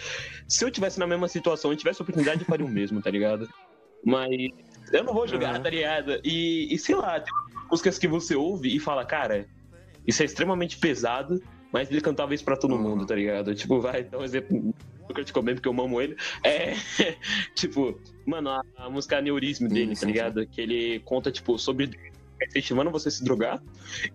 [0.47, 3.11] se eu tivesse na mesma situação e tivesse a oportunidade, eu faria o mesmo, tá
[3.11, 3.47] ligado?
[4.03, 4.29] Mas
[4.93, 5.61] eu não vou julgar, uhum.
[5.61, 6.21] tá ligado?
[6.23, 7.33] E, e sei lá, tem
[7.69, 9.47] músicas que você ouve e fala, cara,
[10.05, 13.53] isso é extremamente pesado, mas ele cantava isso pra todo mundo, tá ligado?
[13.53, 14.73] Tipo, vai dar um exemplo
[15.07, 16.15] do Kurt Cobain, porque eu amo ele.
[16.43, 16.73] É,
[17.55, 20.41] tipo, mano, a, a música Neurismo dele, sim, tá ligado?
[20.41, 20.47] Sim.
[20.51, 21.89] Que ele conta, tipo, sobre
[22.47, 23.61] incentivando você se drogar.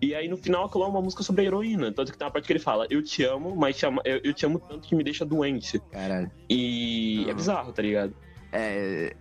[0.01, 1.91] E aí no final aquilo é uma música sobre a heroína.
[1.91, 4.21] Tanto que tem uma parte que ele fala, eu te amo, mas te amo, eu,
[4.23, 5.79] eu, te amo tanto que me deixa doente.
[5.91, 6.31] Caralho.
[6.49, 7.29] E uhum.
[7.29, 8.15] é bizarro, tá ligado?
[8.51, 9.15] É.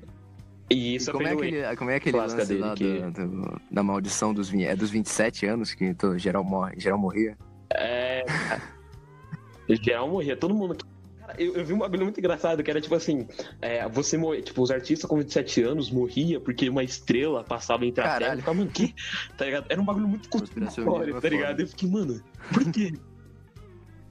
[0.71, 2.85] E isso e como, é aquele, como é aquele lance dele lá que...
[2.85, 7.37] do, do, da maldição dos, é dos 27 anos que tô, geral, morre, geral morria?
[7.75, 8.25] É.
[9.83, 10.77] geral morria, todo mundo.
[11.21, 13.27] Cara, eu, eu, vi um bagulho muito engraçado que era tipo assim:
[13.61, 18.05] é, você morria, tipo, os artistas com 27 anos morria porque uma estrela passava entre
[18.05, 18.95] a terra e ficava, mano, que?
[19.37, 19.67] Tá ligado?
[19.69, 21.61] Era um bagulho muito conspiratório, tá ligado?
[21.61, 22.93] Eu fiquei, mano, por quê?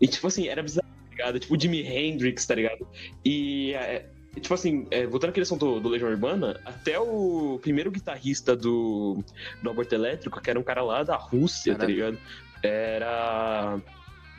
[0.01, 1.39] e tipo assim, era bizarro, tá ligado?
[1.39, 2.85] Tipo, Jimi Hendrix, tá ligado?
[3.23, 3.73] E.
[3.75, 8.55] É, tipo assim, é, voltando à questão do, do Legião Urbana, até o primeiro guitarrista
[8.55, 9.23] do,
[9.61, 12.17] do Aborto Elétrico, que era um cara lá da Rússia, tá ligado?
[12.63, 13.79] Era.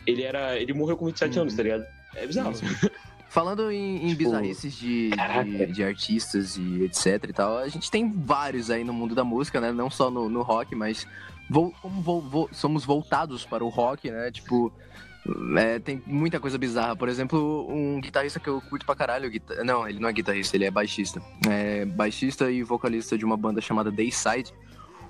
[0.06, 0.58] Ele era.
[0.58, 1.42] Ele morreu com 27 uhum.
[1.42, 1.84] anos, tá ligado?
[2.14, 2.52] É bizarro.
[3.28, 7.88] Falando em, em tipo, bizarrices de, de, de, artistas e etc e tal, a gente
[7.88, 9.70] tem vários aí no mundo da música, né?
[9.70, 11.06] Não só no, no rock, mas
[11.48, 14.32] vou, como vou, vou, somos voltados para o rock, né?
[14.32, 14.72] Tipo,
[15.56, 16.96] É, tem muita coisa bizarra.
[16.96, 19.30] Por exemplo, um guitarrista que eu curto pra caralho.
[19.30, 19.64] Guitar...
[19.64, 21.22] Não, ele não é guitarrista, ele é baixista.
[21.48, 24.52] É baixista e vocalista de uma banda chamada Dayside.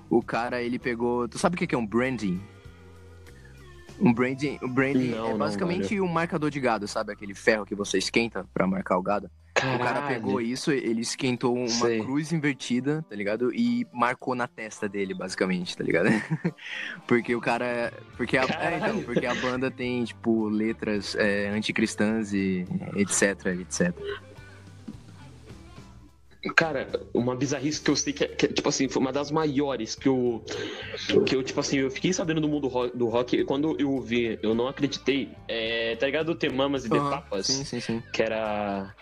[0.09, 1.29] O cara, ele pegou.
[1.29, 2.41] Tu sabe o que é um branding?
[4.01, 7.13] Um branding, um branding não, é basicamente não, um marcador de gado, sabe?
[7.13, 9.31] Aquele ferro que você esquenta para marcar o gado.
[9.61, 9.81] Caralho.
[9.81, 12.01] O cara pegou isso, ele esquentou uma Sei.
[12.01, 13.55] cruz invertida, tá ligado?
[13.55, 16.09] E marcou na testa dele, basicamente, tá ligado?
[17.07, 17.93] porque o cara.
[18.17, 23.95] Porque a, é, então, porque a banda tem, tipo, letras é, anticristãs e etc, etc.
[26.57, 29.95] Cara, uma bizarrice que eu sei que, é, que, tipo assim, foi uma das maiores
[29.95, 30.43] que eu.
[31.27, 33.91] Que eu, tipo assim, eu fiquei sabendo do mundo rock, do rock e quando eu
[33.91, 35.31] ouvi, eu não acreditei.
[35.47, 36.35] É, tá ligado?
[36.35, 37.47] Ter Mamas e uhum, Papas?
[37.47, 38.03] Sim, sim, sim.
[38.11, 38.95] Que era.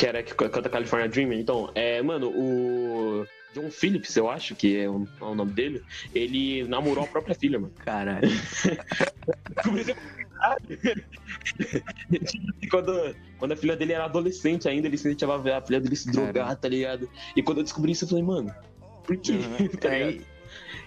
[0.00, 1.40] Que era que canta California Dreaming.
[1.40, 3.26] Então, é, mano, o.
[3.52, 5.82] John Phillips, eu acho que é o, é o nome dele,
[6.14, 7.74] ele namorou a própria filha, mano.
[7.84, 8.30] Caralho.
[12.70, 16.56] quando, quando a filha dele era adolescente ainda, ele incentivava a filha dele se drogar,
[16.56, 17.10] tá ligado?
[17.36, 18.54] E quando eu descobri isso, eu falei, mano,
[19.04, 19.32] por quê?
[19.32, 19.68] Uhum.
[19.76, 20.24] tá ligado?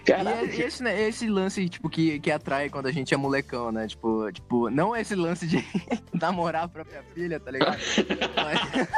[0.04, 0.52] Caralho.
[0.52, 3.86] E, esse, né, esse lance, tipo, que, que atrai quando a gente é molecão, né?
[3.86, 5.64] Tipo, tipo não esse lance de
[6.12, 7.78] namorar a própria filha, tá ligado?
[8.36, 8.88] Mas,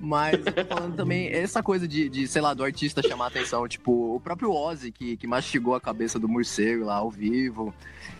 [0.42, 3.68] mas falando também essa coisa de, de, sei lá, do artista chamar atenção.
[3.68, 7.72] Tipo, o próprio Ozzy, que, que mastigou a cabeça do morcego lá ao vivo.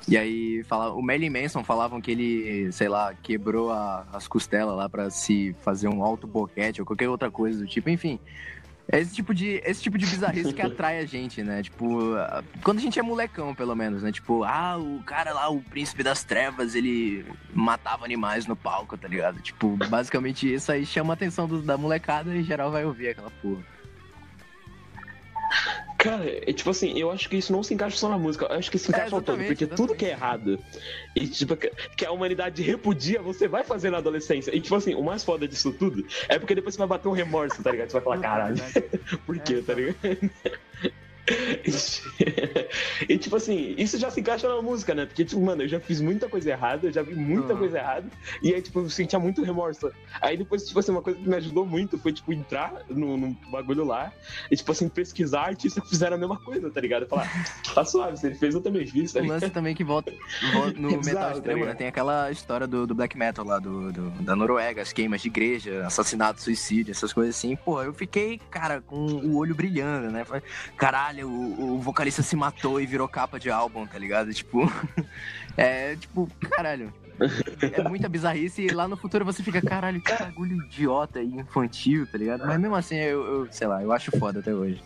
[0.07, 4.77] E aí, fala, o Marilyn Manson falavam que ele, sei lá, quebrou a, as costelas
[4.77, 7.90] lá para se fazer um alto boquete ou qualquer outra coisa do tipo.
[7.90, 8.21] Enfim,
[8.92, 11.62] é esse tipo de, esse tipo de bizarrice que atrai a gente, né?
[11.62, 12.14] Tipo,
[12.62, 14.11] quando a gente é molecão, pelo menos, né?
[14.11, 17.24] Tipo, ah, o cara lá, o príncipe das trevas, ele
[17.55, 19.40] matava animais no palco, tá ligado?
[19.40, 23.31] Tipo, basicamente isso aí chama a atenção do, da molecada e geral vai ouvir aquela
[23.31, 23.62] porra.
[26.01, 28.57] Cara, é tipo assim, eu acho que isso não se encaixa só na música, eu
[28.57, 29.77] acho que se encaixa é, todo, porque exatamente.
[29.77, 30.59] tudo que é errado
[31.15, 34.55] e tipo, que a humanidade repudia, você vai fazer na adolescência.
[34.55, 37.13] E tipo assim, o mais foda disso tudo é porque depois você vai bater um
[37.13, 37.89] remorso, tá ligado?
[37.89, 38.57] Você vai falar, caralho,
[39.27, 40.31] por quê, é, tá ligado?
[43.09, 45.07] e tipo assim, isso já se encaixa na música, né?
[45.07, 47.59] Porque, tipo, mano, eu já fiz muita coisa errada, eu já vi muita uhum.
[47.59, 48.11] coisa errada,
[48.43, 49.90] e aí, tipo, eu sentia muito remorso.
[50.21, 53.37] Aí depois, tipo assim, uma coisa que me ajudou muito foi, tipo, entrar no, no
[53.51, 54.12] bagulho lá
[54.51, 57.07] e, tipo assim, pesquisar artistas que fizeram a mesma coisa, tá ligado?
[57.07, 57.29] Falar,
[57.75, 60.12] tá suave, se ele fez, eu também fiz, tá O lance também que volta,
[60.53, 61.75] volta no Exato, metal tá extremo, tá né?
[61.75, 65.29] Tem aquela história do, do black metal lá, do, do, da Noruega, as queimas de
[65.29, 67.57] igreja, assassinato, suicídio, essas coisas assim.
[67.57, 70.25] Pô, eu fiquei, cara, com o olho brilhando, né?
[70.77, 74.33] Caralho, o, o vocalista se matou e virou capa de álbum, tá ligado?
[74.33, 74.71] Tipo,
[75.57, 76.93] é tipo, caralho.
[77.61, 82.07] É muita bizarrice e lá no futuro você fica, caralho, que bagulho idiota e infantil,
[82.07, 82.47] tá ligado?
[82.47, 84.83] Mas mesmo assim, eu, eu sei lá, eu acho foda até hoje.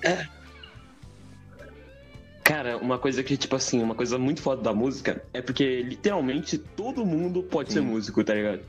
[2.44, 2.48] É.
[2.48, 6.59] Cara, uma coisa que, tipo assim, uma coisa muito foda da música é porque literalmente
[6.59, 7.76] todo mundo pode sim.
[7.76, 8.61] ser músico, tá ligado?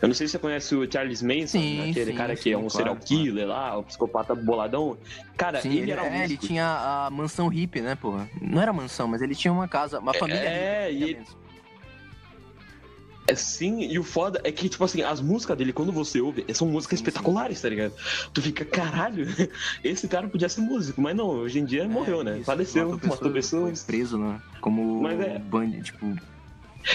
[0.00, 1.90] Eu não sei se você conhece o Charles Manson, sim, né?
[1.90, 3.48] aquele sim, cara que é um claro, serial killer claro.
[3.48, 4.96] lá, o um psicopata boladão.
[5.36, 8.28] Cara, ele, ele, era um é, ele tinha a mansão hippie, né, porra?
[8.40, 10.40] Não era mansão, mas ele tinha uma casa, uma família.
[10.40, 11.45] É, hippie, e ele...
[13.28, 16.44] É, sim, e o foda é que, tipo assim, as músicas dele, quando você ouve,
[16.54, 17.92] são músicas espetaculares, tá ligado?
[18.32, 19.26] Tu fica, caralho,
[19.82, 22.36] esse cara podia ser músico, mas não, hoje em dia é, morreu, né?
[22.36, 23.82] Isso, Faleceu, matou, matou pessoas.
[23.82, 24.40] Foi preso, né?
[24.60, 25.38] Como mas é.
[25.40, 26.14] band, tipo,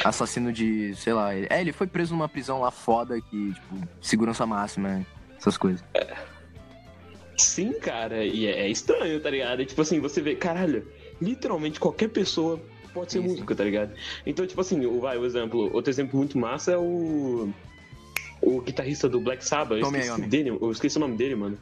[0.06, 1.36] assassino de, sei lá.
[1.36, 5.06] É, ele foi preso numa prisão lá foda que, tipo, segurança máxima,
[5.38, 5.84] essas coisas.
[5.94, 6.15] É.
[7.38, 9.62] Sim, cara, e é, é estranho, tá ligado?
[9.62, 10.88] E, tipo assim, você vê, caralho,
[11.22, 12.62] literalmente qualquer pessoa
[12.93, 13.58] pode ser sim, música, sim.
[13.58, 13.93] tá ligado?
[14.25, 17.49] Então, tipo assim, o, vai, o exemplo, outro exemplo muito massa é o.
[18.41, 21.58] O guitarrista do Black Sabbath, eu esqueci, dele, eu esqueci o nome dele, mano.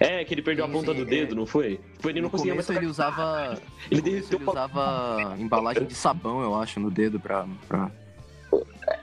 [0.00, 1.36] É, que ele perdeu sim, a ponta do dedo, é.
[1.36, 1.80] não foi?
[1.94, 3.58] Tipo, ele não no conseguia mais ele usava.
[3.90, 4.38] Ele derreteu.
[4.38, 7.46] Ele usava embalagem de sabão, eu acho, no dedo pra.
[7.66, 7.90] pra...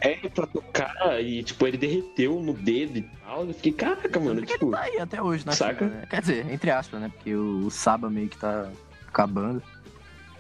[0.02, 3.46] É, pra tocar e, tipo, ele derreteu no dedo e tal.
[3.46, 4.66] Eu fiquei, caraca, mano, tipo.
[4.66, 5.52] Ele tá aí até hoje, né?
[5.52, 5.86] Saca?
[5.86, 6.06] Né?
[6.10, 7.12] Quer dizer, entre aspas, né?
[7.14, 8.70] Porque o, o Saba meio que tá
[9.08, 9.62] acabando.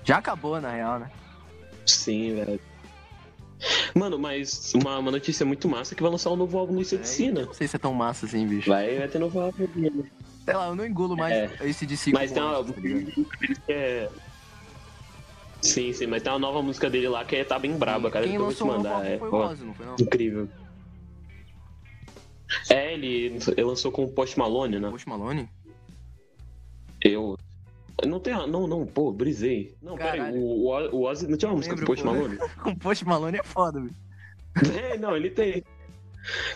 [0.05, 1.11] Já acabou, na real, né?
[1.85, 2.59] Sim, velho.
[3.95, 6.81] Mano, mas uma, uma notícia muito massa é que vai lançar um novo álbum do
[6.81, 7.41] Inseticina.
[7.41, 8.69] É, não sei se é tão massa assim, bicho.
[8.69, 10.11] Vai, vai ter novo álbum dele.
[10.43, 11.57] Sei lá, eu não engulo mais é.
[11.67, 13.25] esse de Mas tem uma música dele
[13.65, 14.09] que é.
[15.61, 18.27] Sim, sim, mas tem uma nova música dele lá que é, tá bem braba, cara.
[18.27, 19.05] Quem lançou vou te mandar.
[19.05, 19.95] É, foi o não foi não?
[19.99, 20.47] Incrível.
[22.69, 24.89] É, ele, ele lançou com o Post Malone, né?
[24.91, 25.49] Post Malone?
[27.01, 27.35] Eu
[28.05, 28.33] não tem.
[28.47, 29.75] Não, não, pô, brisei.
[29.81, 30.37] Não, pera aí.
[30.37, 32.37] O, o Ozzy não tinha uma música do Post Malone?
[32.65, 33.95] o Post Malone é foda, velho.
[34.77, 35.63] É, não, ele tem.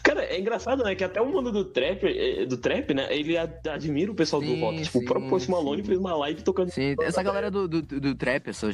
[0.03, 0.95] Cara, é engraçado, né?
[0.95, 3.07] Que até o mundo do trap, eh, do trap, né?
[3.15, 4.81] Ele admira o pessoal sim, do rock.
[4.81, 5.87] Tipo, sim, o próprio Post Malone sim.
[5.87, 6.71] fez uma live tocando.
[6.71, 8.67] Sim, essa galera do, do, do trap, essa,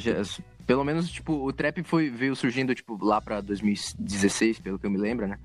[0.66, 4.90] pelo menos, tipo, o trap foi, veio surgindo, tipo, lá pra 2016, pelo que eu
[4.90, 5.38] me lembro, né?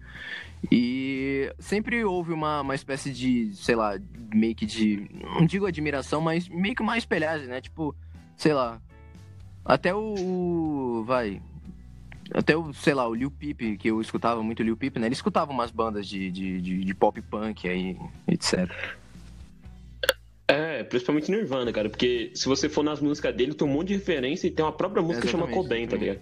[0.70, 4.00] E sempre houve uma, uma espécie de, sei lá,
[4.34, 5.10] meio que de.
[5.14, 7.62] Não digo admiração, mas meio que uma espelhagem, né?
[7.62, 7.96] Tipo,
[8.36, 8.82] sei lá.
[9.66, 11.04] Até o.
[11.06, 11.42] Vai.
[12.34, 15.08] Até o, sei lá, o Lil Peep, que eu escutava muito o Lil Peep, né?
[15.08, 17.98] Ele escutava umas bandas de, de, de, de pop punk aí,
[18.28, 18.70] etc.
[20.48, 23.94] É, principalmente Nirvana, cara, porque se você for nas músicas dele, tem um monte de
[23.96, 26.20] referência e tem uma própria música que chama Cobain, tá ligado?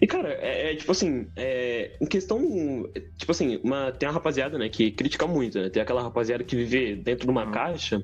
[0.00, 2.40] E, cara, é, é, tipo assim, é, em questão.
[3.18, 5.68] Tipo assim, uma, tem uma rapaziada, né, que critica muito, né?
[5.68, 7.52] Tem aquela rapaziada que vive dentro de uma uhum.
[7.52, 8.02] caixa,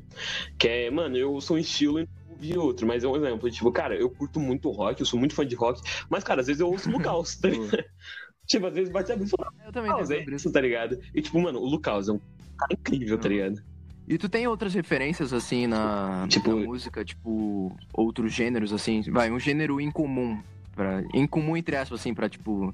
[0.58, 3.50] que é, mano, eu sou um estilo e ouvir outro, mas é um exemplo.
[3.50, 5.80] Tipo, cara, eu curto muito rock, eu sou muito fã de rock,
[6.10, 7.84] mas, cara, às vezes eu ouço o Lucas, tá ligado?
[8.46, 10.98] tipo, às vezes bate a brisa e Eu também tenho é isso, tá ligado?
[11.14, 12.20] E, tipo, mano, o Lucas é um
[12.58, 13.62] cara incrível, tá ligado?
[14.06, 19.00] E tu tem outras referências, assim, na, tipo, na música, tipo, outros gêneros, assim?
[19.10, 20.40] Vai, um gênero incomum,
[20.76, 22.72] pra, incomum entre aspas, assim, pra, tipo...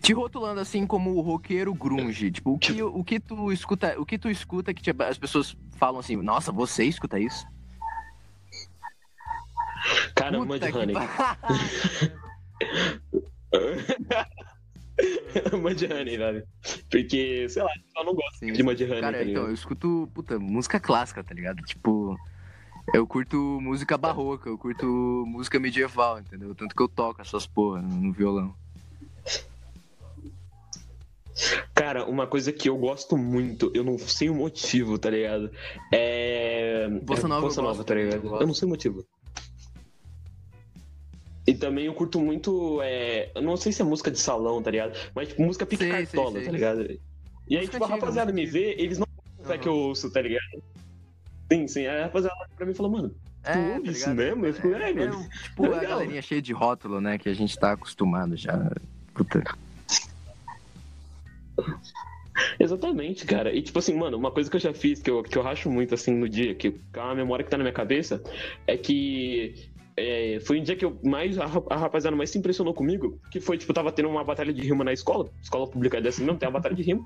[0.00, 4.04] Te rotulando assim como o roqueiro grunge, tipo, o que, o que tu escuta, o
[4.04, 7.46] que tu escuta que tipo, as pessoas falam assim, nossa, você escuta isso?
[10.16, 10.94] Cara, Puta Mudhoney.
[15.60, 16.46] Mudhoney, velho.
[16.90, 19.00] Porque, sei lá, eu não gosto Sim, de Mudhoney.
[19.00, 21.62] Cara, tá então, eu escuto, puta, música clássica, tá ligado?
[21.62, 22.16] Tipo,
[22.92, 24.86] eu curto música barroca, eu curto
[25.26, 26.54] música medieval, entendeu?
[26.54, 28.54] Tanto que eu toco essas porra no violão.
[31.74, 35.50] Cara, uma coisa que eu gosto muito, eu não sei o motivo, tá ligado?
[35.90, 36.88] É.
[37.02, 38.26] Bossa Nova, é Bossa Nova tá ligado?
[38.26, 39.04] Eu, eu não sei o motivo.
[41.46, 42.80] E também eu curto muito.
[42.82, 43.30] É...
[43.34, 44.96] Eu não sei se é música de salão, tá ligado?
[45.14, 46.98] Mas tipo, música pique cartola, tá ligado?
[47.48, 49.06] E aí, tipo, a rapaziada me vê, eles não
[49.38, 49.62] sabem uhum.
[49.62, 50.62] que eu ouço, tá ligado?
[51.52, 51.86] Sim, sim.
[51.86, 54.46] Aí a rapaziada pra mim falou, mano, tu é, ouve tá isso mesmo?
[54.46, 55.28] Eu fico, é, é mano.
[55.42, 57.18] Tipo, é a galerinha cheia de rótulo, né?
[57.18, 58.70] Que a gente tá acostumado já.
[59.12, 59.42] Puta.
[62.58, 63.54] Exatamente, cara.
[63.54, 65.70] E tipo assim, mano, uma coisa que eu já fiz, que eu, que eu racho
[65.70, 68.22] muito assim no dia, que é uma memória que tá na minha cabeça,
[68.66, 72.72] é que é, foi um dia que eu mais a, a rapaziada mais se impressionou
[72.72, 76.22] comigo, que foi, tipo, tava tendo uma batalha de rima na escola, escola pública dessa
[76.22, 77.04] não tem uma batalha de rima.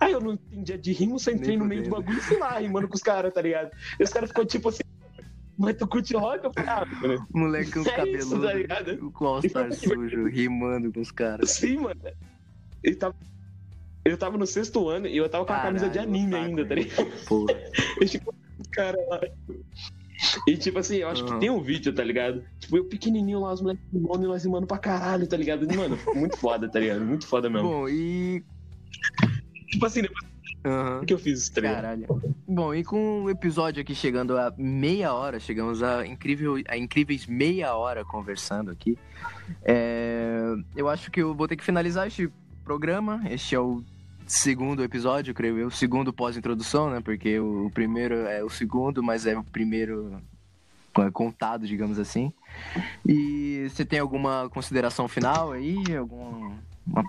[0.00, 2.38] Aí eu não entendia de rima, só entrei Nem no meio do bagulho e fui
[2.38, 3.70] lá rimando com os caras, tá ligado?
[3.98, 4.82] E os caras ficou tipo assim,
[5.58, 6.44] mas tu curte rock?
[6.44, 7.26] Eu falei, ah, mano.
[7.34, 11.50] Moleque com os é cabelos tá com All-Star sujo, rimando com os caras.
[11.50, 12.00] Sim, mano.
[12.82, 13.14] Ele tava
[14.04, 16.74] eu tava no sexto ano e eu tava com a camisa de anime ainda, tá
[16.74, 17.26] ligado?
[17.26, 17.52] Porra.
[18.00, 18.34] eu, tipo,
[18.70, 19.20] cara lá.
[20.46, 21.34] E tipo assim, eu acho uhum.
[21.34, 22.42] que tem um vídeo, tá ligado?
[22.58, 25.66] Tipo, eu pequenininho lá, os moleques do nome, nós rimando pra caralho, tá ligado?
[25.74, 27.04] Mano, muito foda, tá ligado?
[27.04, 27.68] Muito foda mesmo.
[27.68, 28.42] Bom, e.
[29.70, 30.28] Tipo assim, depois.
[30.66, 31.04] Uhum.
[31.06, 32.06] que eu fiz isso, tá Caralho.
[32.46, 37.26] Bom, e com o episódio aqui chegando a meia hora, chegamos a, incrível, a incríveis
[37.26, 38.98] meia hora conversando aqui.
[39.62, 42.30] É, eu acho que eu vou ter que finalizar este
[42.64, 43.22] programa.
[43.30, 43.82] Este é o
[44.28, 47.00] segundo episódio, creio eu, segundo pós-introdução, né?
[47.00, 50.20] Porque o primeiro é o segundo, mas é o primeiro
[51.12, 52.32] contado, digamos assim.
[53.06, 55.76] E você tem alguma consideração final aí?
[55.96, 56.58] Alguma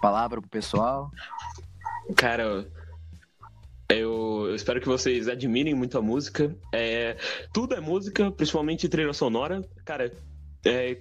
[0.01, 1.11] palavra pro pessoal?
[2.15, 2.65] Cara, eu,
[4.47, 6.55] eu, espero que vocês admirem muito a música.
[6.71, 7.17] É,
[7.51, 9.63] tudo é música, principalmente trilha sonora.
[9.83, 10.11] Cara,
[10.65, 10.97] é,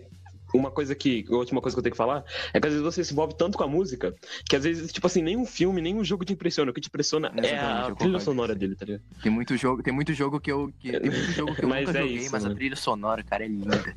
[0.55, 1.25] uma coisa que.
[1.29, 3.35] A última coisa que eu tenho que falar é que às vezes você se envolve
[3.35, 4.15] tanto com a música
[4.49, 6.71] que às vezes, tipo assim, nem um filme, nem um jogo te impressiona.
[6.71, 9.03] O que te impressiona é a trilha sonora dele, tá ligado?
[9.23, 10.73] Tem muito jogo, tem muito jogo que eu.
[10.79, 12.55] Que, tem muito jogo que eu nunca é joguei, isso, mas mano.
[12.55, 13.97] a trilha sonora, cara, é linda.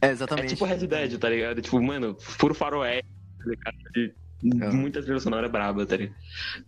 [0.00, 0.46] É, exatamente.
[0.46, 1.62] É tipo Red Dead, tá ligado?
[1.62, 3.06] Tipo, mano, puro faroeste,
[3.38, 4.14] tá ligado?
[4.62, 4.70] É.
[4.70, 6.14] Muita trilha sonora braba, tá ligado?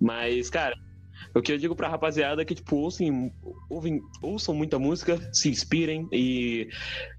[0.01, 0.77] Mas, cara,
[1.35, 3.33] o que eu digo pra rapaziada é que, tipo, ouçam,
[3.69, 6.69] ouvem, ouçam muita música, se inspirem e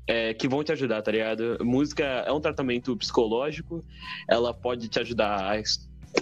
[0.08, 1.58] é, que vão te ajudar, tá ligado?
[1.62, 3.84] Música é um tratamento psicológico,
[4.28, 5.62] ela pode te ajudar a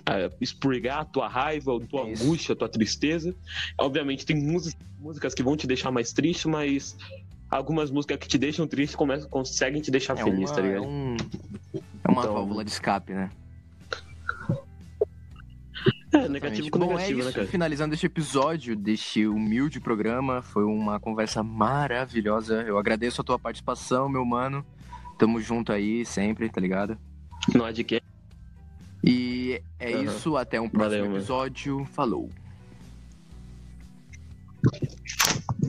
[0.06, 3.34] a expurgar a tua raiva, a tua é angústia, a tua tristeza.
[3.80, 4.36] Obviamente, tem
[5.00, 6.98] músicas que vão te deixar mais triste, mas
[7.50, 10.84] algumas músicas que te deixam triste começam, conseguem te deixar é feliz, uma, tá ligado?
[10.84, 11.16] É, um,
[12.04, 13.30] é uma então, válvula de escape, né?
[16.26, 17.40] É, negativo com Bom, negativo, é né, isso.
[17.40, 22.62] Né, Finalizando este episódio deste humilde programa, foi uma conversa maravilhosa.
[22.64, 24.66] Eu agradeço a tua participação, meu mano.
[25.18, 26.98] Tamo junto aí sempre, tá ligado?
[27.54, 28.02] Não há de quê.
[29.04, 30.04] E é uhum.
[30.04, 31.76] isso, até um próximo Valeu, episódio.
[31.76, 31.88] Mano.
[31.88, 32.30] Falou.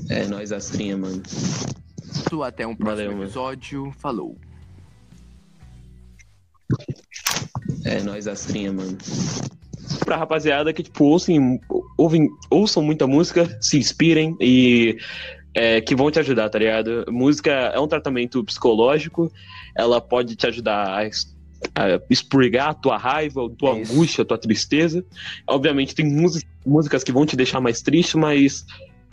[0.09, 1.23] É nóis, Astrinha, mano.
[1.25, 3.81] Isso, até um próximo Valeu, episódio.
[3.83, 3.93] Mano.
[3.93, 4.37] Falou.
[7.85, 8.99] É, nós astrinha, mano.
[10.09, 11.61] Pra rapaziada que, tipo, ouçam,
[11.99, 14.97] ouvem, ouçam muita música, se inspirem e
[15.53, 17.05] é, que vão te ajudar, tá ligado?
[17.11, 19.31] Música é um tratamento psicológico,
[19.77, 21.11] ela pode te ajudar a
[21.75, 25.05] a expurgar a tua raiva, a tua é angústia, a tua tristeza.
[25.47, 26.07] Obviamente tem
[26.65, 28.65] músicas que vão te deixar mais triste, mas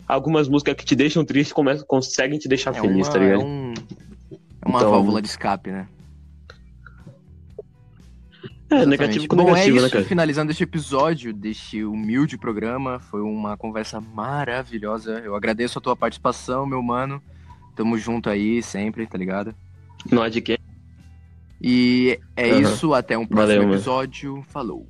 [0.08, 3.42] algumas músicas que te deixam triste começam, conseguem te deixar é feliz, uma, tá ligado?
[3.42, 3.74] É, um,
[4.32, 4.90] é uma então...
[4.92, 5.88] válvula de escape, né?
[8.68, 9.00] É, Exatamente.
[9.00, 10.04] negativo com Bom, negativo, é isso, né, cara?
[10.04, 15.20] Finalizando este episódio deste humilde programa, foi uma conversa maravilhosa.
[15.24, 17.22] Eu agradeço a tua participação, meu mano.
[17.76, 19.54] Tamo junto aí sempre, tá ligado?
[20.10, 20.58] Não há de quê.
[21.60, 22.60] E é uhum.
[22.60, 24.42] isso, até um próximo Valeu, episódio.
[24.48, 24.86] Falou.